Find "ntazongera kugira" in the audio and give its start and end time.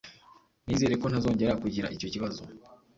1.07-1.91